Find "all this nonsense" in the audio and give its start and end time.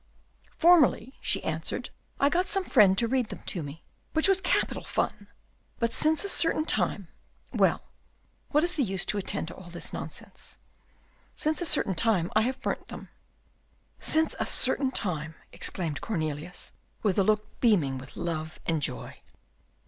9.55-10.57